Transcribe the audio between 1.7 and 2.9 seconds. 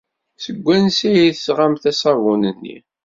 aṣabun-nni?